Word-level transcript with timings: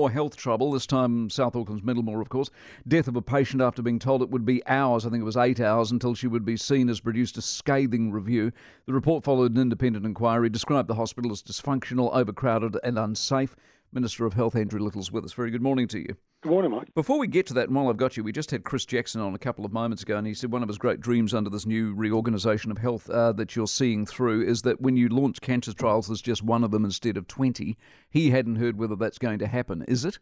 more 0.00 0.10
health 0.10 0.34
trouble, 0.34 0.72
this 0.72 0.86
time 0.86 1.28
South 1.28 1.54
Auckland's 1.54 1.84
Middlemore, 1.84 2.22
of 2.22 2.30
course. 2.30 2.48
Death 2.88 3.06
of 3.06 3.16
a 3.16 3.20
patient 3.20 3.60
after 3.60 3.82
being 3.82 3.98
told 3.98 4.22
it 4.22 4.30
would 4.30 4.46
be 4.46 4.66
hours, 4.66 5.04
I 5.04 5.10
think 5.10 5.20
it 5.20 5.26
was 5.26 5.36
eight 5.36 5.60
hours, 5.60 5.90
until 5.90 6.14
she 6.14 6.26
would 6.26 6.42
be 6.42 6.56
seen 6.56 6.88
as 6.88 7.00
produced 7.00 7.36
a 7.36 7.42
scathing 7.42 8.10
review. 8.10 8.50
The 8.86 8.94
report 8.94 9.24
followed 9.24 9.52
an 9.52 9.60
independent 9.60 10.06
inquiry, 10.06 10.48
described 10.48 10.88
the 10.88 10.94
hospital 10.94 11.32
as 11.32 11.42
dysfunctional, 11.42 12.14
overcrowded, 12.14 12.78
and 12.82 12.98
unsafe. 12.98 13.54
Minister 13.92 14.24
of 14.24 14.34
Health 14.34 14.54
Andrew 14.54 14.80
Little's 14.80 15.10
with 15.10 15.24
us. 15.24 15.32
Very 15.32 15.50
good 15.50 15.62
morning 15.62 15.88
to 15.88 15.98
you. 15.98 16.16
Good 16.42 16.52
morning, 16.52 16.70
Mike. 16.70 16.94
Before 16.94 17.18
we 17.18 17.26
get 17.26 17.46
to 17.46 17.54
that, 17.54 17.66
and 17.66 17.74
while 17.74 17.88
I've 17.88 17.96
got 17.96 18.16
you, 18.16 18.22
we 18.22 18.32
just 18.32 18.50
had 18.50 18.64
Chris 18.64 18.86
Jackson 18.86 19.20
on 19.20 19.34
a 19.34 19.38
couple 19.38 19.64
of 19.64 19.72
moments 19.72 20.02
ago, 20.02 20.16
and 20.16 20.26
he 20.26 20.32
said 20.32 20.52
one 20.52 20.62
of 20.62 20.68
his 20.68 20.78
great 20.78 21.00
dreams 21.00 21.34
under 21.34 21.50
this 21.50 21.66
new 21.66 21.92
reorganisation 21.94 22.70
of 22.70 22.78
health 22.78 23.10
uh, 23.10 23.32
that 23.32 23.56
you're 23.56 23.66
seeing 23.66 24.06
through 24.06 24.46
is 24.46 24.62
that 24.62 24.80
when 24.80 24.96
you 24.96 25.08
launch 25.08 25.40
cancer 25.40 25.72
trials, 25.72 26.06
there's 26.06 26.22
just 26.22 26.42
one 26.42 26.64
of 26.64 26.70
them 26.70 26.84
instead 26.84 27.16
of 27.16 27.26
20. 27.26 27.76
He 28.08 28.30
hadn't 28.30 28.56
heard 28.56 28.78
whether 28.78 28.96
that's 28.96 29.18
going 29.18 29.40
to 29.40 29.46
happen. 29.46 29.84
Is 29.88 30.04
it? 30.04 30.18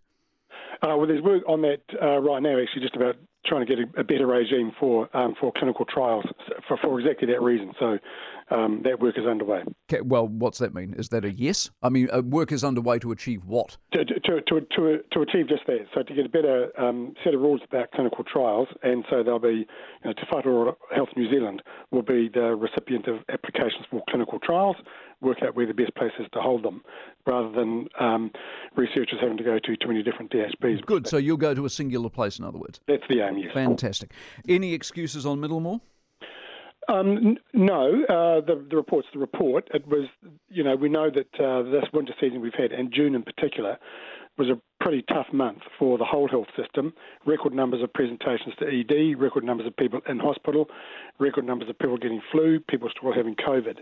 Uh, 0.82 0.96
well, 0.96 1.06
there's 1.06 1.22
work 1.22 1.42
on 1.46 1.62
that 1.62 1.82
uh, 2.00 2.18
right 2.18 2.42
now, 2.42 2.58
actually, 2.60 2.82
just 2.82 2.96
about 2.96 3.16
trying 3.48 3.66
to 3.66 3.76
get 3.76 3.78
a, 3.78 4.00
a 4.00 4.04
better 4.04 4.26
regime 4.26 4.72
for 4.78 5.08
um, 5.16 5.34
for 5.40 5.52
clinical 5.56 5.84
trials 5.84 6.24
for, 6.66 6.76
for 6.76 7.00
exactly 7.00 7.26
that 7.28 7.42
reason. 7.42 7.72
So 7.78 7.98
um, 8.50 8.82
that 8.84 9.00
work 9.00 9.18
is 9.18 9.26
underway. 9.26 9.62
Okay, 9.90 10.00
well, 10.02 10.28
what's 10.28 10.58
that 10.58 10.74
mean? 10.74 10.94
Is 10.96 11.08
that 11.10 11.24
a 11.24 11.32
yes? 11.32 11.70
I 11.82 11.88
mean, 11.88 12.08
uh, 12.12 12.22
work 12.22 12.52
is 12.52 12.64
underway 12.64 12.98
to 13.00 13.12
achieve 13.12 13.44
what? 13.44 13.76
To, 13.92 14.04
to, 14.04 14.20
to, 14.20 14.60
to, 14.60 14.98
to 15.12 15.20
achieve 15.20 15.48
just 15.48 15.66
that. 15.66 15.86
So 15.94 16.02
to 16.02 16.14
get 16.14 16.26
a 16.26 16.28
better 16.28 16.70
um, 16.78 17.14
set 17.24 17.34
of 17.34 17.40
rules 17.40 17.60
about 17.68 17.90
clinical 17.92 18.24
trials, 18.24 18.68
and 18.82 19.04
so 19.10 19.22
they'll 19.22 19.38
be, 19.38 19.48
you 19.48 19.66
know, 20.04 20.12
Te 20.12 20.22
Whatu 20.32 20.46
Ora 20.46 20.72
Health 20.94 21.08
New 21.16 21.30
Zealand 21.30 21.62
will 21.90 22.02
be 22.02 22.28
the 22.32 22.54
recipient 22.54 23.06
of 23.06 23.16
applications 23.32 23.84
for 23.90 24.02
clinical 24.08 24.38
trials, 24.38 24.76
work 25.20 25.38
out 25.42 25.56
where 25.56 25.66
the 25.66 25.74
best 25.74 25.94
place 25.94 26.12
is 26.18 26.26
to 26.32 26.40
hold 26.40 26.62
them, 26.62 26.82
rather 27.26 27.50
than 27.50 27.88
um, 27.98 28.30
researchers 28.76 29.18
having 29.20 29.36
to 29.36 29.44
go 29.44 29.58
to 29.58 29.76
too 29.76 29.88
many 29.88 30.02
different 30.02 30.30
DHBs. 30.30 30.84
Good, 30.86 31.06
so 31.06 31.16
you'll 31.16 31.36
go 31.36 31.54
to 31.54 31.64
a 31.64 31.70
singular 31.70 32.10
place, 32.10 32.38
in 32.38 32.44
other 32.44 32.58
words. 32.58 32.80
That's 32.86 33.02
the 33.08 33.20
aim, 33.20 33.38
yes. 33.38 33.52
Fantastic. 33.52 34.12
Any 34.48 34.74
excuses 34.74 35.26
on 35.26 35.38
Middlemore? 35.40 35.80
Um, 36.88 37.36
no, 37.52 38.02
uh, 38.04 38.40
the, 38.40 38.64
the 38.70 38.76
report's 38.76 39.08
the 39.12 39.18
report. 39.18 39.68
It 39.74 39.86
was, 39.86 40.06
you 40.48 40.64
know, 40.64 40.74
we 40.74 40.88
know 40.88 41.10
that 41.10 41.40
uh, 41.40 41.62
this 41.70 41.84
winter 41.92 42.14
season 42.18 42.40
we've 42.40 42.54
had, 42.54 42.72
and 42.72 42.92
June 42.92 43.14
in 43.14 43.22
particular, 43.22 43.78
was 44.38 44.48
a 44.48 44.58
pretty 44.82 45.02
tough 45.02 45.26
month 45.32 45.58
for 45.78 45.98
the 45.98 46.04
whole 46.04 46.28
health 46.28 46.46
system. 46.56 46.94
Record 47.26 47.52
numbers 47.52 47.82
of 47.82 47.92
presentations 47.92 48.54
to 48.58 48.66
ED, 48.66 49.18
record 49.18 49.44
numbers 49.44 49.66
of 49.66 49.76
people 49.76 50.00
in 50.08 50.18
hospital, 50.18 50.68
record 51.18 51.44
numbers 51.44 51.68
of 51.68 51.78
people 51.78 51.98
getting 51.98 52.22
flu, 52.30 52.60
people 52.60 52.88
still 52.96 53.12
having 53.12 53.34
COVID. 53.34 53.78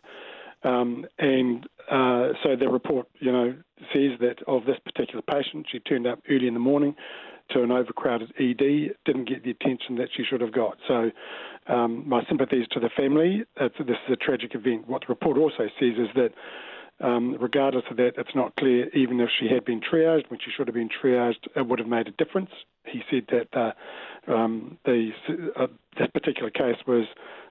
Um, 0.66 1.06
and 1.18 1.64
uh, 1.90 2.32
so 2.42 2.56
the 2.58 2.68
report, 2.68 3.06
you 3.20 3.30
know, 3.30 3.54
says 3.92 4.18
that 4.20 4.36
of 4.46 4.64
this 4.64 4.78
particular 4.84 5.22
patient, 5.22 5.66
she 5.70 5.78
turned 5.80 6.06
up 6.06 6.20
early 6.28 6.48
in 6.48 6.54
the 6.54 6.60
morning 6.60 6.94
to 7.50 7.62
an 7.62 7.70
overcrowded 7.70 8.32
ED, 8.40 8.96
didn't 9.04 9.28
get 9.28 9.44
the 9.44 9.50
attention 9.50 9.96
that 9.96 10.08
she 10.16 10.24
should 10.28 10.40
have 10.40 10.52
got. 10.52 10.76
So 10.88 11.10
um, 11.68 12.08
my 12.08 12.22
sympathies 12.28 12.66
to 12.72 12.80
the 12.80 12.90
family. 12.96 13.44
It's, 13.56 13.76
this 13.78 13.96
is 14.08 14.12
a 14.12 14.16
tragic 14.16 14.54
event. 14.54 14.88
What 14.88 15.02
the 15.02 15.08
report 15.08 15.38
also 15.38 15.68
says 15.78 15.94
is 15.98 16.08
that 16.14 16.30
um, 16.98 17.36
regardless 17.40 17.84
of 17.90 17.96
that, 17.98 18.12
it's 18.16 18.34
not 18.34 18.56
clear 18.56 18.88
even 18.90 19.20
if 19.20 19.28
she 19.38 19.48
had 19.52 19.64
been 19.64 19.80
triaged 19.80 20.30
when 20.30 20.40
she 20.40 20.50
should 20.56 20.66
have 20.66 20.74
been 20.74 20.88
triaged, 20.88 21.46
it 21.54 21.66
would 21.66 21.78
have 21.78 21.88
made 21.88 22.08
a 22.08 22.12
difference. 22.12 22.50
He 22.84 23.02
said 23.10 23.26
that 23.30 23.56
uh, 23.56 24.32
um, 24.32 24.78
the, 24.84 25.10
uh, 25.56 25.66
this 25.98 26.08
particular 26.12 26.50
case 26.50 26.76
was 26.86 27.06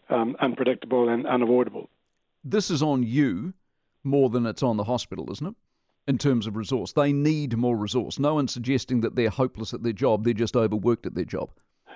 um, 0.10 0.36
unpredictable 0.42 1.10
and 1.10 1.28
unavoidable. 1.28 1.90
This 2.46 2.70
is 2.70 2.84
on 2.84 3.02
you 3.04 3.54
more 4.04 4.30
than 4.30 4.46
it's 4.46 4.62
on 4.62 4.78
the 4.78 4.84
hospital, 4.84 5.32
isn't 5.32 5.48
it? 5.48 5.56
In 6.08 6.20
terms 6.20 6.46
of 6.46 6.56
resource, 6.56 6.94
they 6.94 7.12
need 7.12 7.58
more 7.58 7.76
resource. 7.76 8.20
No 8.20 8.36
one's 8.36 8.54
suggesting 8.54 9.02
that 9.02 9.16
they're 9.16 9.32
hopeless 9.32 9.74
at 9.74 9.82
their 9.82 9.92
job; 9.92 10.24
they're 10.24 10.36
just 10.36 10.56
overworked 10.56 11.08
at 11.08 11.16
their 11.16 11.26
job. 11.26 11.50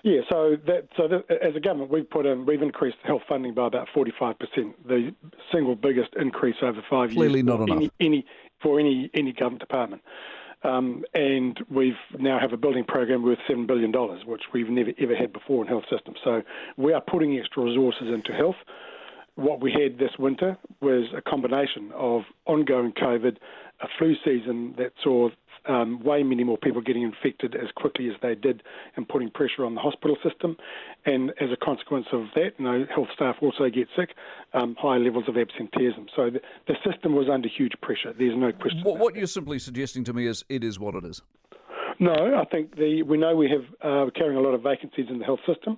Yeah, 0.03 0.21
so 0.27 0.55
that 0.65 0.87
so 0.97 1.07
that, 1.07 1.29
as 1.43 1.55
a 1.55 1.59
government, 1.59 1.91
we've 1.91 2.09
put 2.09 2.25
in 2.25 2.47
we've 2.47 2.63
increased 2.63 2.97
health 3.03 3.21
funding 3.29 3.53
by 3.53 3.67
about 3.67 3.87
forty 3.93 4.11
five 4.17 4.37
percent, 4.39 4.75
the 4.87 5.13
single 5.51 5.75
biggest 5.75 6.09
increase 6.19 6.55
over 6.63 6.81
five 6.89 7.11
Clearly 7.11 7.39
years. 7.39 7.45
not 7.45 7.61
enough. 7.61 7.77
Any, 7.77 7.91
any 7.99 8.25
for 8.63 8.79
any 8.79 9.11
any 9.13 9.31
government 9.33 9.59
department. 9.59 10.01
Um, 10.63 11.05
and 11.13 11.57
we've 11.69 11.93
now 12.17 12.37
have 12.39 12.51
a 12.51 12.57
building 12.57 12.83
program 12.83 13.23
worth 13.23 13.37
seven 13.47 13.67
billion 13.67 13.91
dollars, 13.91 14.23
which 14.25 14.41
we've 14.53 14.69
never 14.69 14.91
ever 14.99 15.15
had 15.15 15.31
before 15.31 15.61
in 15.63 15.67
health 15.67 15.85
systems. 15.91 16.17
So 16.23 16.41
we 16.77 16.93
are 16.93 17.01
putting 17.01 17.37
extra 17.37 17.63
resources 17.63 18.07
into 18.11 18.33
health. 18.33 18.57
What 19.39 19.61
we 19.61 19.71
had 19.71 19.97
this 19.97 20.11
winter 20.19 20.57
was 20.81 21.05
a 21.15 21.21
combination 21.21 21.93
of 21.95 22.23
ongoing 22.45 22.91
COVID, 22.91 23.37
a 23.79 23.87
flu 23.97 24.13
season 24.25 24.75
that 24.77 24.91
saw 25.01 25.29
um, 25.65 26.03
way 26.03 26.23
many 26.23 26.43
more 26.43 26.57
people 26.57 26.81
getting 26.81 27.03
infected 27.03 27.55
as 27.55 27.69
quickly 27.73 28.09
as 28.09 28.15
they 28.21 28.35
did 28.35 28.63
and 28.97 29.07
putting 29.07 29.29
pressure 29.29 29.63
on 29.63 29.75
the 29.75 29.79
hospital 29.79 30.17
system. 30.27 30.57
And 31.05 31.29
as 31.39 31.51
a 31.53 31.55
consequence 31.55 32.07
of 32.11 32.25
that, 32.35 32.51
you 32.57 32.65
know, 32.65 32.85
health 32.93 33.07
staff 33.15 33.37
also 33.41 33.69
get 33.69 33.87
sick, 33.95 34.09
um, 34.53 34.75
high 34.77 34.97
levels 34.97 35.29
of 35.29 35.37
absenteeism. 35.37 36.07
So 36.17 36.29
the, 36.31 36.41
the 36.67 36.75
system 36.85 37.15
was 37.15 37.27
under 37.31 37.47
huge 37.47 37.73
pressure. 37.81 38.11
There's 38.11 38.35
no 38.35 38.51
question. 38.51 38.81
What, 38.83 38.99
what 38.99 39.15
you're 39.15 39.25
simply 39.25 39.59
suggesting 39.59 40.03
to 40.03 40.11
me 40.11 40.27
is 40.27 40.43
it 40.49 40.65
is 40.65 40.81
what 40.81 40.95
it 40.95 41.05
is. 41.05 41.21
No, 42.01 42.13
I 42.13 42.45
think 42.45 42.77
the 42.77 43.03
we 43.03 43.17
know 43.17 43.35
we 43.35 43.49
have 43.49 43.65
uh, 43.81 44.09
carrying 44.11 44.37
a 44.37 44.41
lot 44.41 44.53
of 44.53 44.63
vacancies 44.63 45.07
in 45.09 45.19
the 45.19 45.25
health 45.25 45.41
system, 45.45 45.77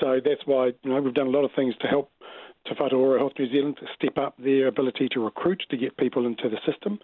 so 0.00 0.18
that's 0.24 0.40
why 0.46 0.72
you 0.82 0.90
know 0.90 1.02
we've 1.02 1.12
done 1.12 1.26
a 1.26 1.30
lot 1.30 1.44
of 1.44 1.50
things 1.54 1.74
to 1.82 1.86
help 1.86 2.10
Te 2.74 3.18
Health 3.18 3.32
New 3.38 3.50
Zealand 3.50 3.76
to 3.80 3.86
step 3.94 4.18
up 4.18 4.34
their 4.38 4.68
ability 4.68 5.08
to 5.12 5.20
recruit 5.20 5.62
to 5.70 5.76
get 5.76 5.96
people 5.96 6.26
into 6.26 6.48
the 6.48 6.58
system. 6.70 6.98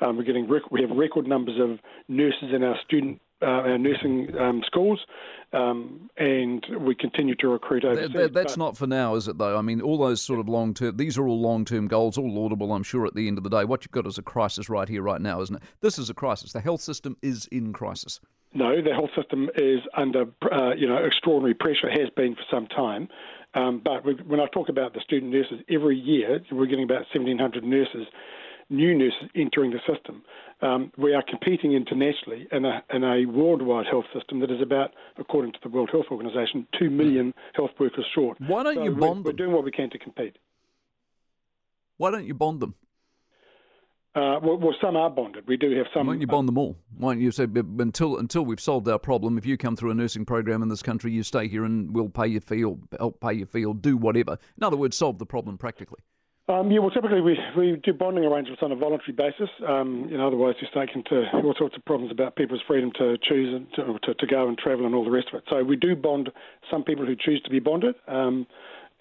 Um, 0.00 0.16
we're 0.16 0.24
getting 0.24 0.48
rec- 0.48 0.70
we 0.70 0.80
have 0.82 0.90
record 0.90 1.26
numbers 1.26 1.60
of 1.60 1.78
nurses 2.08 2.50
in 2.54 2.62
our 2.62 2.76
student 2.84 3.20
uh, 3.42 3.46
our 3.46 3.78
nursing 3.78 4.28
um, 4.38 4.62
schools, 4.64 5.00
um, 5.52 6.08
and 6.16 6.64
we 6.80 6.94
continue 6.94 7.34
to 7.36 7.48
recruit 7.48 7.84
overseas. 7.84 8.12
th- 8.12 8.32
that's 8.32 8.54
but- 8.54 8.58
not 8.58 8.76
for 8.76 8.86
now, 8.86 9.14
is 9.16 9.28
it? 9.28 9.38
Though 9.38 9.56
I 9.58 9.62
mean, 9.62 9.80
all 9.80 9.98
those 9.98 10.22
sort 10.22 10.40
of 10.40 10.48
long 10.48 10.72
term. 10.72 10.96
These 10.96 11.18
are 11.18 11.26
all 11.26 11.40
long 11.40 11.64
term 11.64 11.86
goals, 11.88 12.16
all 12.16 12.32
laudable. 12.32 12.72
I'm 12.72 12.82
sure. 12.82 13.06
At 13.06 13.14
the 13.14 13.28
end 13.28 13.38
of 13.38 13.44
the 13.44 13.50
day, 13.50 13.64
what 13.64 13.84
you've 13.84 13.92
got 13.92 14.06
is 14.06 14.18
a 14.18 14.22
crisis 14.22 14.68
right 14.68 14.88
here, 14.88 15.02
right 15.02 15.20
now, 15.20 15.40
isn't 15.42 15.56
it? 15.56 15.62
This 15.80 15.98
is 15.98 16.10
a 16.10 16.14
crisis. 16.14 16.52
The 16.52 16.60
health 16.60 16.80
system 16.80 17.16
is 17.22 17.46
in 17.46 17.72
crisis. 17.72 18.20
No, 18.54 18.80
the 18.80 18.94
health 18.94 19.10
system 19.16 19.50
is 19.56 19.80
under 19.96 20.26
uh, 20.50 20.74
you 20.74 20.88
know 20.88 21.04
extraordinary 21.04 21.54
pressure, 21.54 21.90
has 21.90 22.08
been 22.16 22.34
for 22.34 22.44
some 22.50 22.66
time. 22.68 23.08
Um, 23.54 23.80
but 23.84 24.04
we, 24.04 24.14
when 24.26 24.40
I 24.40 24.46
talk 24.52 24.68
about 24.68 24.94
the 24.94 25.00
student 25.00 25.32
nurses, 25.32 25.60
every 25.70 25.98
year 25.98 26.40
we're 26.50 26.66
getting 26.66 26.84
about 26.84 27.06
1,700 27.14 27.62
nurses, 27.64 28.06
new 28.70 28.96
nurses 28.96 29.28
entering 29.36 29.70
the 29.70 29.78
system. 29.92 30.22
Um, 30.62 30.90
we 30.96 31.14
are 31.14 31.22
competing 31.28 31.72
internationally 31.72 32.48
in 32.50 32.64
a, 32.64 32.82
in 32.92 33.04
a 33.04 33.26
worldwide 33.26 33.86
health 33.86 34.06
system 34.12 34.40
that 34.40 34.50
is 34.50 34.60
about, 34.62 34.90
according 35.18 35.52
to 35.52 35.58
the 35.62 35.68
World 35.68 35.90
Health 35.92 36.06
Organization, 36.10 36.66
2 36.78 36.90
million 36.90 37.34
health 37.54 37.70
workers 37.78 38.06
short. 38.14 38.38
Why 38.40 38.62
don't 38.62 38.74
So 38.76 38.84
you 38.84 38.90
we're- 38.90 39.00
bond 39.00 39.24
We're 39.24 39.32
doing 39.32 39.52
what 39.52 39.64
we 39.64 39.70
can 39.70 39.90
to 39.90 39.98
compete. 39.98 40.36
Why 41.96 42.10
don't 42.10 42.26
you 42.26 42.34
bond 42.34 42.60
them? 42.60 42.74
Uh, 44.14 44.38
well, 44.42 44.56
well, 44.56 44.74
some 44.80 44.96
are 44.96 45.10
bonded. 45.10 45.44
We 45.48 45.56
do 45.56 45.76
have 45.76 45.86
some. 45.92 46.06
Why 46.06 46.12
don't 46.12 46.20
you 46.20 46.28
bond 46.28 46.46
them 46.46 46.56
all? 46.56 46.76
Why 46.96 47.14
don't 47.14 47.22
you 47.22 47.32
say 47.32 47.48
until 47.52 48.18
until 48.18 48.44
we've 48.44 48.60
solved 48.60 48.88
our 48.88 48.98
problem? 48.98 49.36
If 49.36 49.44
you 49.44 49.56
come 49.56 49.74
through 49.74 49.90
a 49.90 49.94
nursing 49.94 50.24
program 50.24 50.62
in 50.62 50.68
this 50.68 50.82
country, 50.82 51.10
you 51.10 51.24
stay 51.24 51.48
here 51.48 51.64
and 51.64 51.92
we'll 51.92 52.08
pay 52.08 52.28
your 52.28 52.40
fee 52.40 52.62
or 52.62 52.78
help 52.98 53.20
pay 53.20 53.32
your 53.32 53.46
fee 53.46 53.64
or 53.64 53.74
do 53.74 53.96
whatever. 53.96 54.38
In 54.56 54.62
other 54.62 54.76
words, 54.76 54.96
solve 54.96 55.18
the 55.18 55.26
problem 55.26 55.58
practically. 55.58 55.98
Um, 56.46 56.70
yeah, 56.70 56.78
well, 56.78 56.90
typically 56.90 57.22
we, 57.22 57.38
we 57.56 57.80
do 57.82 57.94
bonding 57.94 58.24
arrangements 58.24 58.62
on 58.62 58.70
a 58.70 58.76
voluntary 58.76 59.14
basis. 59.14 59.48
Um, 59.66 60.08
you 60.10 60.18
know, 60.18 60.26
otherwise 60.26 60.56
you 60.60 60.68
start 60.70 60.90
into 60.94 61.24
all 61.32 61.54
sorts 61.56 61.74
of 61.74 61.82
problems 61.86 62.12
about 62.12 62.36
people's 62.36 62.60
freedom 62.66 62.92
to 62.98 63.16
choose 63.26 63.54
and 63.54 63.66
to, 63.76 63.98
to, 64.06 64.14
to 64.14 64.26
go 64.26 64.46
and 64.46 64.58
travel 64.58 64.84
and 64.84 64.94
all 64.94 65.04
the 65.04 65.10
rest 65.10 65.28
of 65.32 65.38
it. 65.38 65.44
So 65.48 65.64
we 65.64 65.76
do 65.76 65.96
bond 65.96 66.28
some 66.70 66.84
people 66.84 67.06
who 67.06 67.16
choose 67.16 67.40
to 67.44 67.50
be 67.50 67.60
bonded, 67.60 67.94
um, 68.08 68.46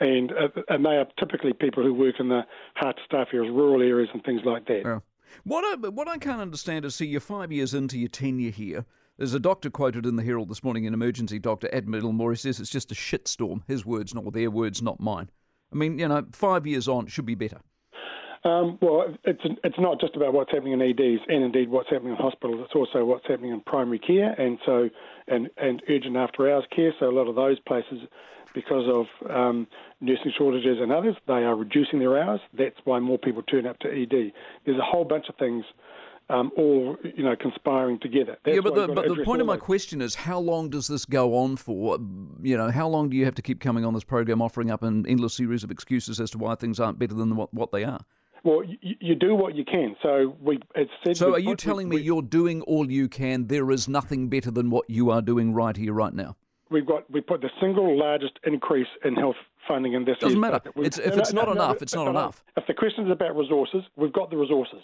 and 0.03 0.31
uh, 0.31 0.61
and 0.67 0.85
they 0.85 0.97
are 0.97 1.07
typically 1.17 1.53
people 1.53 1.81
who 1.81 1.93
work 1.93 2.15
in 2.19 2.29
the 2.29 2.41
hard 2.75 2.99
staff 3.05 3.29
areas, 3.33 3.51
rural 3.53 3.81
areas, 3.81 4.09
and 4.13 4.23
things 4.23 4.41
like 4.45 4.65
that. 4.67 4.81
Yeah. 4.85 4.99
What 5.43 5.63
I, 5.63 5.87
what 5.87 6.07
I 6.07 6.17
can't 6.17 6.41
understand 6.41 6.85
is 6.85 6.95
see, 6.95 7.07
you're 7.07 7.21
five 7.21 7.51
years 7.51 7.73
into 7.73 7.97
your 7.97 8.09
tenure 8.09 8.51
here. 8.51 8.85
There's 9.17 9.33
a 9.33 9.39
doctor 9.39 9.69
quoted 9.69 10.05
in 10.05 10.15
the 10.15 10.23
Herald 10.23 10.49
this 10.49 10.63
morning, 10.63 10.85
an 10.85 10.93
emergency 10.93 11.39
doctor, 11.39 11.69
Ed 11.71 11.87
Middlemore. 11.87 12.31
He 12.31 12.35
says 12.37 12.59
it's 12.59 12.69
just 12.69 12.91
a 12.91 12.95
shitstorm. 12.95 13.61
His 13.67 13.85
words, 13.85 14.13
not 14.13 14.31
their 14.33 14.51
words, 14.51 14.81
not 14.81 14.99
mine. 14.99 15.29
I 15.71 15.75
mean, 15.75 15.97
you 15.97 16.07
know, 16.07 16.25
five 16.31 16.67
years 16.67 16.87
on, 16.87 17.07
should 17.07 17.25
be 17.25 17.35
better. 17.35 17.61
Um, 18.45 18.77
well, 18.81 19.05
it's 19.23 19.41
it's 19.63 19.79
not 19.79 20.01
just 20.01 20.17
about 20.17 20.33
what's 20.33 20.51
happening 20.51 20.73
in 20.73 20.81
EDs 20.81 21.21
and 21.29 21.43
indeed 21.45 21.69
what's 21.69 21.89
happening 21.89 22.11
in 22.11 22.17
hospitals. 22.17 22.59
It's 22.65 22.75
also 22.75 23.05
what's 23.05 23.25
happening 23.25 23.51
in 23.51 23.61
primary 23.61 23.99
care 23.99 24.33
and 24.33 24.59
so 24.65 24.89
and 25.27 25.49
and 25.57 25.81
urgent 25.89 26.17
after 26.17 26.51
hours 26.51 26.65
care. 26.75 26.93
So 26.99 27.09
a 27.09 27.15
lot 27.15 27.29
of 27.29 27.35
those 27.35 27.57
places, 27.61 27.99
because 28.53 28.83
of 28.93 29.31
um, 29.31 29.65
nursing 30.01 30.33
shortages 30.37 30.77
and 30.81 30.91
others, 30.91 31.15
they 31.25 31.45
are 31.45 31.55
reducing 31.55 31.99
their 31.99 32.21
hours. 32.21 32.41
That's 32.57 32.75
why 32.83 32.99
more 32.99 33.17
people 33.17 33.43
turn 33.43 33.65
up 33.65 33.79
to 33.79 33.87
ED. 33.87 34.33
There's 34.65 34.77
a 34.77 34.83
whole 34.83 35.05
bunch 35.05 35.25
of 35.29 35.35
things. 35.37 35.63
Um, 36.29 36.51
all 36.55 36.95
you 37.03 37.21
know, 37.21 37.35
conspiring 37.35 37.99
together. 37.99 38.37
That's 38.45 38.55
yeah, 38.55 38.61
but 38.61 38.75
the, 38.75 38.87
but 38.87 39.09
the 39.09 39.25
point 39.25 39.41
of 39.41 39.45
my 39.45 39.55
those. 39.55 39.63
question 39.63 40.01
is 40.01 40.15
how 40.15 40.39
long 40.39 40.69
does 40.69 40.87
this 40.87 41.03
go 41.03 41.35
on 41.35 41.57
for? 41.57 41.99
You 42.41 42.57
know, 42.57 42.71
how 42.71 42.87
long 42.87 43.09
do 43.09 43.17
you 43.17 43.25
have 43.25 43.35
to 43.35 43.41
keep 43.41 43.59
coming 43.59 43.83
on 43.83 43.93
this 43.93 44.05
program 44.05 44.41
offering 44.41 44.71
up 44.71 44.83
an 44.83 45.05
endless 45.05 45.33
series 45.33 45.65
of 45.65 45.69
excuses 45.69 46.21
as 46.21 46.31
to 46.31 46.37
why 46.37 46.55
things 46.55 46.79
aren't 46.79 46.97
better 46.97 47.13
than 47.13 47.35
what, 47.35 47.53
what 47.53 47.73
they 47.73 47.83
are? 47.83 47.99
Well, 48.43 48.63
you, 48.63 48.95
you 48.99 49.15
do 49.15 49.35
what 49.35 49.55
you 49.55 49.63
can. 49.63 49.95
So 50.03 50.35
we. 50.41 50.59
Said 51.03 51.17
so 51.17 51.33
are 51.33 51.39
you 51.39 51.55
telling 51.55 51.89
we, 51.89 51.97
me 51.97 52.01
you're 52.01 52.21
doing 52.21 52.61
all 52.63 52.89
you 52.91 53.07
can? 53.07 53.47
There 53.47 53.71
is 53.71 53.87
nothing 53.87 54.29
better 54.29 54.51
than 54.51 54.69
what 54.69 54.89
you 54.89 55.11
are 55.11 55.21
doing 55.21 55.53
right 55.53 55.75
here, 55.75 55.93
right 55.93 56.13
now. 56.13 56.35
We've 56.69 56.85
got 56.85 57.09
we 57.09 57.21
put 57.21 57.41
the 57.41 57.49
single 57.61 57.97
largest 57.97 58.39
increase 58.45 58.87
in 59.05 59.15
health 59.15 59.35
funding 59.67 59.93
in 59.93 60.05
this. 60.05 60.17
Doesn't 60.19 60.39
matter. 60.39 60.59
It's, 60.75 60.97
if 60.97 61.15
no, 61.15 61.21
it's 61.21 61.33
no, 61.33 61.41
not 61.41 61.47
no, 61.47 61.63
enough, 61.63 61.81
it's 61.81 61.95
not 61.95 62.07
enough. 62.07 62.43
If 62.57 62.67
the 62.67 62.73
question 62.73 63.05
is 63.05 63.11
about 63.11 63.35
resources, 63.35 63.83
we've 63.95 64.13
got 64.13 64.29
the 64.29 64.37
resources 64.37 64.79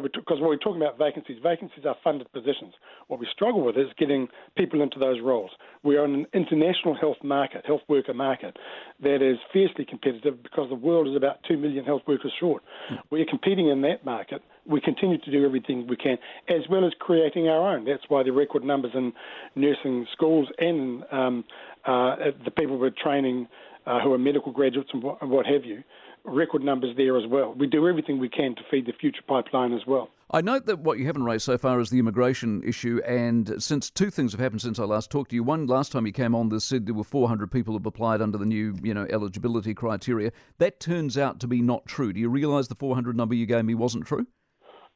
because 0.00 0.40
when 0.40 0.48
we're 0.48 0.56
talking 0.56 0.80
about 0.80 0.98
vacancies, 0.98 1.38
vacancies 1.42 1.84
are 1.84 1.96
funded 2.02 2.32
positions. 2.32 2.74
What 3.08 3.20
we 3.20 3.26
struggle 3.30 3.62
with 3.62 3.76
is 3.76 3.88
getting 3.98 4.28
people 4.56 4.80
into 4.80 4.98
those 4.98 5.20
roles. 5.20 5.50
We 5.82 5.96
are 5.96 6.04
in 6.04 6.14
an 6.14 6.26
international 6.32 6.94
health 6.94 7.18
market, 7.22 7.66
health 7.66 7.82
worker 7.88 8.14
market, 8.14 8.56
that 9.02 9.20
is 9.20 9.38
fiercely 9.52 9.84
competitive 9.84 10.42
because 10.42 10.68
the 10.70 10.76
world 10.76 11.08
is 11.08 11.16
about 11.16 11.38
2 11.46 11.58
million 11.58 11.84
health 11.84 12.02
workers 12.06 12.32
short. 12.40 12.62
We 13.10 13.20
are 13.20 13.26
competing 13.26 13.68
in 13.68 13.82
that 13.82 14.04
market. 14.04 14.42
We 14.64 14.80
continue 14.80 15.18
to 15.18 15.30
do 15.30 15.44
everything 15.44 15.86
we 15.88 15.96
can, 15.96 16.18
as 16.48 16.62
well 16.70 16.86
as 16.86 16.92
creating 16.98 17.48
our 17.48 17.74
own. 17.74 17.84
That's 17.84 18.04
why 18.08 18.22
the 18.22 18.30
record 18.30 18.64
numbers 18.64 18.92
in 18.94 19.12
nursing 19.56 20.06
schools 20.12 20.48
and 20.58 21.04
um, 21.10 21.44
uh, 21.86 22.16
the 22.44 22.50
people 22.50 22.78
we're 22.78 22.90
training 22.90 23.48
uh, 23.86 24.00
who 24.00 24.12
are 24.12 24.18
medical 24.18 24.52
graduates 24.52 24.90
and 24.92 25.02
what, 25.02 25.20
and 25.20 25.30
what 25.30 25.46
have 25.46 25.64
you 25.64 25.82
record 26.24 26.62
numbers 26.62 26.96
there 26.96 27.16
as 27.18 27.24
well. 27.28 27.54
We 27.54 27.66
do 27.66 27.88
everything 27.88 28.18
we 28.18 28.28
can 28.28 28.54
to 28.54 28.62
feed 28.70 28.86
the 28.86 28.92
future 28.92 29.22
pipeline 29.26 29.72
as 29.72 29.80
well. 29.86 30.10
I 30.30 30.40
note 30.40 30.66
that 30.66 30.78
what 30.78 30.98
you 30.98 31.06
haven't 31.06 31.24
raised 31.24 31.44
so 31.44 31.58
far 31.58 31.78
is 31.80 31.90
the 31.90 31.98
immigration 31.98 32.62
issue, 32.64 33.00
and 33.06 33.62
since 33.62 33.90
two 33.90 34.08
things 34.08 34.32
have 34.32 34.40
happened 34.40 34.62
since 34.62 34.78
I 34.78 34.84
last 34.84 35.10
talked 35.10 35.30
to 35.30 35.36
you. 35.36 35.42
One, 35.42 35.66
last 35.66 35.92
time 35.92 36.06
you 36.06 36.12
came 36.12 36.34
on, 36.34 36.48
this 36.48 36.64
said 36.64 36.86
there 36.86 36.94
were 36.94 37.04
400 37.04 37.50
people 37.50 37.74
who've 37.74 37.84
applied 37.84 38.22
under 38.22 38.38
the 38.38 38.46
new, 38.46 38.74
you 38.82 38.94
know, 38.94 39.06
eligibility 39.10 39.74
criteria. 39.74 40.32
That 40.58 40.80
turns 40.80 41.18
out 41.18 41.38
to 41.40 41.46
be 41.46 41.60
not 41.60 41.84
true. 41.86 42.12
Do 42.12 42.20
you 42.20 42.30
realise 42.30 42.68
the 42.68 42.74
400 42.74 43.16
number 43.16 43.34
you 43.34 43.44
gave 43.44 43.64
me 43.64 43.74
wasn't 43.74 44.06
true? 44.06 44.26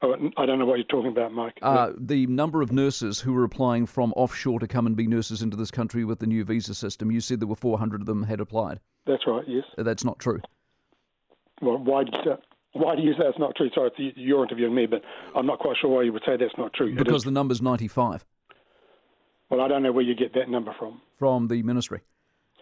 Oh, 0.03 0.15
I 0.37 0.45
don't 0.45 0.59
know 0.59 0.67
what 0.67 0.77
you're 0.77 0.85
talking 0.85 1.11
about, 1.11 1.33
Mike. 1.33 1.59
Uh, 1.63 1.93
the 1.97 2.27
number 2.27 2.61
of 2.61 2.71
nurses 2.71 3.19
who 3.21 3.33
were 3.33 3.45
applying 3.45 3.87
from 3.87 4.13
offshore 4.13 4.61
to 4.61 4.69
come 4.69 4.87
and 4.87 4.95
be 4.95 5.07
nurses 5.07 5.41
into 5.41 5.57
this 5.57 5.71
country 5.71 6.05
with 6.05 6.19
the 6.19 6.27
new 6.27 6.45
visa 6.45 6.75
system, 6.75 7.11
you 7.11 7.21
said 7.21 7.41
there 7.41 7.49
were 7.49 7.57
400 7.57 8.03
of 8.03 8.07
them 8.07 8.23
had 8.25 8.41
applied. 8.41 8.81
That's 9.07 9.27
right, 9.27 9.45
yes. 9.47 9.65
That's 9.79 10.05
not 10.05 10.19
true 10.19 10.41
well, 11.63 11.79
why 11.79 12.05
do 12.05 12.13
you 12.13 12.23
say, 12.25 12.43
why 12.73 12.97
do 12.97 13.03
you 13.03 13.13
say 13.13 13.21
that's 13.25 13.39
not 13.39 13.55
true? 13.57 13.71
Sorry, 13.75 13.91
you're 14.17 14.43
interviewing 14.43 14.75
me, 14.75 14.87
but 14.87 15.03
I'm 15.35 15.47
not 15.47 15.59
quite 15.59 15.77
sure 15.81 15.91
why 15.91 16.03
you 16.03 16.13
would 16.13 16.23
say 16.27 16.37
that's 16.37 16.57
not 16.59 16.73
true. 16.75 16.95
Because 16.95 17.25
the 17.25 17.31
number's 17.31 17.63
95. 17.63 18.25
Well, 19.49 19.61
I 19.61 19.69
don't 19.69 19.83
know 19.83 19.93
where 19.93 20.05
you 20.05 20.15
get 20.15 20.35
that 20.35 20.51
number 20.51 20.75
from. 20.79 21.01
From 21.19 21.49
the 21.49 21.63
ministry. 21.63 22.01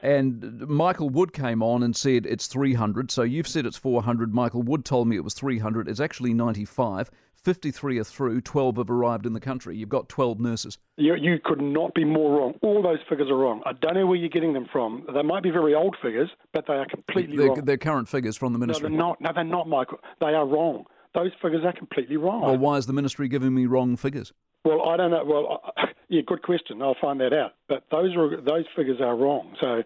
And 0.05 0.61
Michael 0.69 1.09
Wood 1.09 1.33
came 1.33 1.63
on 1.63 1.83
and 1.83 1.97
said 1.97 2.27
it's 2.27 2.47
300. 2.47 3.11
So 3.11 3.23
you've 3.23 3.49
said 3.49 3.65
it's 3.65 3.79
400. 3.79 4.35
Michael 4.35 4.63
Wood 4.63 4.85
told 4.85 5.09
me 5.09 5.17
it 5.17 5.25
was 5.25 5.33
300. 5.33 5.89
It's 5.89 5.99
actually 5.99 6.35
95. 6.35 7.11
53 7.43 7.99
are 7.99 8.05
through, 8.05 8.41
12 8.43 8.77
have 8.77 8.91
arrived 8.91 9.25
in 9.25 9.33
the 9.33 9.41
country. 9.41 9.77
You've 9.77 9.89
got 9.89 10.11
12 10.11 10.41
nurses. 10.41 10.79
You, 10.99 11.15
you 11.15 11.39
could 11.43 11.61
not 11.61 11.95
be 11.95 12.05
more 12.05 12.39
wrong. 12.39 12.55
All 12.61 12.83
those 12.83 12.99
figures 13.09 13.31
are 13.31 13.37
wrong. 13.37 13.63
I 13.65 13.73
don't 13.73 13.95
know 13.95 14.07
where 14.07 14.17
you're 14.17 14.29
getting 14.29 14.53
them 14.53 14.67
from. 14.71 15.07
They 15.13 15.23
might 15.23 15.43
be 15.43 15.51
very 15.51 15.75
old 15.75 15.97
figures, 16.03 16.29
but 16.53 16.67
they 16.67 16.75
are 16.75 16.87
completely 16.87 17.39
they're, 17.39 17.47
wrong. 17.49 17.65
They're 17.65 17.79
current 17.79 18.09
figures 18.09 18.37
from 18.37 18.53
the 18.53 18.59
ministry. 18.59 18.91
No, 18.91 18.91
they're 18.91 18.99
not. 18.99 19.21
No, 19.23 19.31
they're 19.35 19.45
not, 19.45 19.69
Michael. 19.69 19.99
They 20.21 20.35
are 20.35 20.47
wrong. 20.47 20.85
Those 21.15 21.31
figures 21.41 21.65
are 21.65 21.73
completely 21.73 22.19
wrong. 22.19 22.43
Well, 22.43 22.59
why 22.59 22.77
is 22.77 22.87
the 22.87 22.93
ministry 22.93 23.29
giving 23.29 23.55
me 23.55 23.65
wrong 23.65 23.97
figures? 23.97 24.35
Well, 24.65 24.89
I 24.89 24.97
don't 24.99 25.11
know. 25.11 25.25
Well, 25.25 25.73
yeah, 26.09 26.23
good 26.27 26.43
question. 26.43 26.83
I'll 26.83 26.97
find 27.01 27.21
that 27.21 27.33
out. 27.33 27.53
But 27.69 27.85
those 27.91 28.15
are, 28.17 28.41
those 28.41 28.65
figures 28.77 29.01
are 29.01 29.17
wrong. 29.17 29.57
So, 29.61 29.83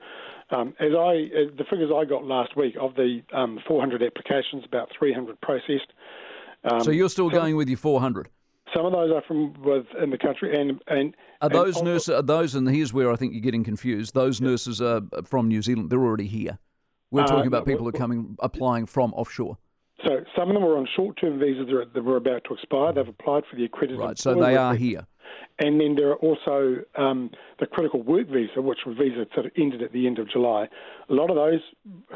um, 0.51 0.75
as 0.81 0.93
I 0.93 1.29
the 1.57 1.65
figures 1.69 1.91
I 1.95 2.05
got 2.05 2.25
last 2.25 2.57
week 2.57 2.75
of 2.81 2.95
the 2.95 3.21
um, 3.33 3.59
400 3.67 4.03
applications, 4.03 4.65
about 4.65 4.89
300 4.99 5.41
processed. 5.41 5.93
Um, 6.65 6.83
so 6.83 6.91
you're 6.91 7.11
still 7.11 7.31
going 7.31 7.57
with 7.57 7.69
your 7.69 7.79
400? 7.79 8.29
Some 8.75 8.87
of 8.87 8.93
those 8.93 9.13
are 9.13 9.23
from 9.27 9.55
within 9.63 10.11
the 10.11 10.19
country, 10.19 10.59
and 10.59 10.83
and 10.89 11.15
are 11.41 11.49
those 11.49 11.77
and 11.77 11.87
nurses? 11.87 12.11
Are 12.11 12.23
those, 12.23 12.55
and 12.55 12.69
here's 12.69 12.93
where 12.93 13.11
I 13.11 13.17
think 13.17 13.33
you're 13.33 13.43
getting 13.43 13.65
confused. 13.65 14.15
Those 14.15 14.41
nurses 14.41 14.83
are 14.83 15.03
from 15.25 15.49
New 15.49 15.63
Zealand. 15.63 15.91
They're 15.91 16.01
already 16.01 16.27
here. 16.27 16.59
We're 17.11 17.23
uh, 17.23 17.27
talking 17.27 17.47
about 17.47 17.65
people 17.65 17.85
who 17.85 17.89
are 17.89 17.93
coming, 17.93 18.37
applying 18.41 18.87
from 18.87 19.15
offshore. 19.15 19.57
So 20.07 20.25
some 20.37 20.49
of 20.49 20.55
them 20.55 20.65
are 20.65 20.77
on 20.77 20.87
short-term 20.95 21.39
visas 21.41 21.67
that 21.95 22.05
were 22.05 22.17
about 22.17 22.45
to 22.45 22.55
expire. 22.55 22.93
They've 22.93 23.09
applied 23.09 23.45
for 23.51 23.57
the 23.57 23.65
accredited. 23.65 23.99
Right. 23.99 24.19
So 24.19 24.35
they 24.35 24.57
are 24.57 24.75
here. 24.75 25.07
And 25.59 25.81
then 25.81 25.97
there 25.97 26.11
are 26.11 26.17
also 26.17 26.77
um, 26.97 27.31
the 27.59 27.67
critical 27.67 28.03
work 28.03 28.29
visa, 28.29 28.63
which 28.63 28.79
visa 28.87 29.27
sort 29.35 29.47
of 29.47 29.53
ended 29.57 29.83
at 29.83 29.93
the 29.93 30.07
end 30.07 30.19
of 30.19 30.31
July. 30.31 30.69
A 31.09 31.15
lot 31.15 31.31
of 31.31 31.37
those 31.37 31.61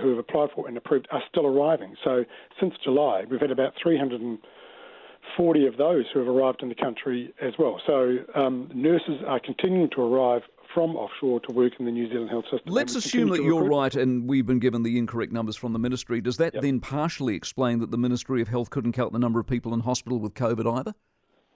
who 0.00 0.10
have 0.10 0.18
applied 0.18 0.50
for 0.54 0.68
and 0.68 0.76
approved 0.76 1.08
are 1.10 1.22
still 1.28 1.46
arriving. 1.46 1.96
So 2.04 2.24
since 2.60 2.74
July, 2.84 3.24
we've 3.28 3.40
had 3.40 3.50
about 3.50 3.72
340 3.82 5.66
of 5.66 5.76
those 5.76 6.04
who 6.12 6.20
have 6.20 6.28
arrived 6.28 6.62
in 6.62 6.68
the 6.68 6.74
country 6.76 7.34
as 7.40 7.54
well. 7.58 7.80
So 7.86 8.18
um, 8.34 8.70
nurses 8.72 9.22
are 9.26 9.40
continuing 9.40 9.90
to 9.96 10.02
arrive 10.02 10.42
from 10.72 10.96
offshore 10.96 11.40
to 11.40 11.52
work 11.52 11.72
in 11.78 11.84
the 11.84 11.92
New 11.92 12.08
Zealand 12.08 12.30
health 12.30 12.44
system. 12.44 12.72
Let's 12.72 12.94
assume 12.94 13.28
that 13.30 13.42
you're 13.42 13.64
right 13.64 13.94
and 13.94 14.28
we've 14.28 14.46
been 14.46 14.58
given 14.58 14.82
the 14.82 14.98
incorrect 14.98 15.32
numbers 15.32 15.56
from 15.56 15.72
the 15.72 15.78
ministry. 15.78 16.20
Does 16.20 16.36
that 16.38 16.54
yep. 16.54 16.62
then 16.62 16.80
partially 16.80 17.34
explain 17.34 17.80
that 17.80 17.90
the 17.90 17.98
Ministry 17.98 18.40
of 18.40 18.48
Health 18.48 18.70
couldn't 18.70 18.92
count 18.92 19.12
the 19.12 19.18
number 19.18 19.40
of 19.40 19.46
people 19.46 19.74
in 19.74 19.80
hospital 19.80 20.18
with 20.18 20.34
COVID 20.34 20.78
either? 20.78 20.94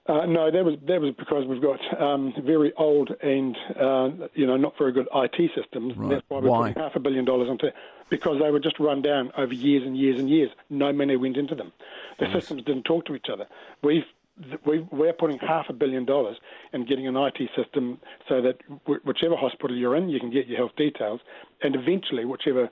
Uh, 0.07 0.25
no, 0.25 0.49
that 0.49 0.63
was 0.63 0.75
that 0.87 1.01
was 1.01 1.13
because 1.17 1.45
we've 1.45 1.61
got 1.61 1.79
um, 2.01 2.33
very 2.43 2.71
old 2.77 3.11
and 3.21 3.57
uh, 3.79 4.09
you 4.35 4.47
know 4.47 4.55
not 4.55 4.77
very 4.77 4.93
good 4.93 5.07
IT 5.13 5.51
systems. 5.53 5.95
Right. 5.97 6.09
That's 6.11 6.23
why 6.29 6.39
we're 6.39 6.49
why? 6.49 6.67
putting 6.69 6.83
half 6.83 6.95
a 6.95 6.99
billion 6.99 7.25
dollars 7.25 7.49
into 7.49 7.67
it. 7.67 7.75
because 8.09 8.39
they 8.41 8.49
were 8.49 8.59
just 8.59 8.79
run 8.79 9.01
down 9.01 9.31
over 9.37 9.53
years 9.53 9.83
and 9.85 9.97
years 9.97 10.19
and 10.19 10.29
years. 10.29 10.49
No 10.69 10.93
money 10.93 11.17
went 11.17 11.37
into 11.37 11.55
them. 11.55 11.73
The 12.19 12.31
systems 12.31 12.63
didn't 12.63 12.83
talk 12.83 13.05
to 13.05 13.15
each 13.15 13.27
other. 13.31 13.47
We've 13.83 14.05
we, 14.65 14.79
we're 14.91 15.13
putting 15.13 15.39
half 15.39 15.65
a 15.69 15.73
billion 15.73 16.05
dollars 16.05 16.37
in 16.71 16.85
getting 16.85 17.07
an 17.07 17.15
IT 17.17 17.49
system 17.55 17.99
so 18.29 18.41
that 18.41 18.57
whichever 19.03 19.35
hospital 19.35 19.75
you're 19.75 19.95
in, 19.95 20.09
you 20.09 20.19
can 20.19 20.29
get 20.31 20.47
your 20.47 20.57
health 20.57 20.75
details, 20.77 21.21
and 21.63 21.75
eventually, 21.75 22.23
whichever 22.23 22.69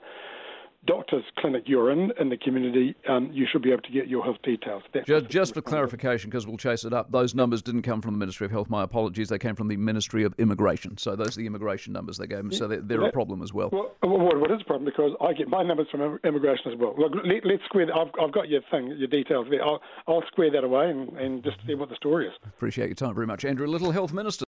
doctor's 0.86 1.24
clinic 1.38 1.64
you're 1.66 1.90
in 1.90 2.12
in 2.18 2.28
the 2.28 2.36
community, 2.36 2.94
um, 3.08 3.30
you 3.32 3.46
should 3.50 3.62
be 3.62 3.72
able 3.72 3.82
to 3.82 3.92
get 3.92 4.08
your 4.08 4.22
health 4.24 4.38
details. 4.42 4.82
That's 4.92 5.06
just, 5.06 5.28
just 5.28 5.54
for 5.54 5.62
clarification, 5.62 6.30
because 6.30 6.46
we'll 6.46 6.56
chase 6.56 6.84
it 6.84 6.92
up, 6.92 7.10
those 7.10 7.34
numbers 7.34 7.62
didn't 7.62 7.82
come 7.82 8.00
from 8.00 8.12
the 8.12 8.18
Ministry 8.18 8.44
of 8.44 8.50
Health. 8.50 8.68
My 8.68 8.82
apologies. 8.82 9.28
They 9.28 9.38
came 9.38 9.54
from 9.54 9.68
the 9.68 9.76
Ministry 9.76 10.24
of 10.24 10.34
Immigration. 10.38 10.98
So 10.98 11.16
those 11.16 11.36
are 11.36 11.40
the 11.40 11.46
immigration 11.46 11.92
numbers 11.92 12.18
they 12.18 12.26
gave 12.26 12.44
me. 12.44 12.56
So 12.56 12.68
they're, 12.68 12.80
they're 12.80 13.00
that, 13.00 13.08
a 13.08 13.12
problem 13.12 13.42
as 13.42 13.52
well. 13.52 13.70
Well, 13.72 13.94
what 14.02 14.50
is 14.50 14.60
a 14.60 14.64
problem? 14.64 14.84
Because 14.84 15.12
I 15.20 15.32
get 15.32 15.48
my 15.48 15.62
numbers 15.62 15.88
from 15.90 16.18
immigration 16.24 16.72
as 16.72 16.78
well. 16.78 16.94
Look, 16.96 17.12
let, 17.24 17.44
us 17.44 17.60
square. 17.64 17.86
I've, 17.94 18.08
I've 18.20 18.32
got 18.32 18.48
your 18.48 18.60
thing, 18.70 18.94
your 18.96 19.08
details 19.08 19.46
there. 19.50 19.64
I'll, 19.64 19.80
I'll 20.06 20.22
square 20.28 20.50
that 20.50 20.64
away 20.64 20.90
and, 20.90 21.08
and 21.16 21.42
just 21.42 21.56
see 21.66 21.74
what 21.74 21.88
the 21.88 21.96
story 21.96 22.26
is. 22.26 22.32
Appreciate 22.44 22.86
your 22.86 22.94
time 22.94 23.14
very 23.14 23.26
much, 23.26 23.44
Andrew 23.44 23.66
Little, 23.66 23.90
Health 23.90 24.12
Minister. 24.12 24.44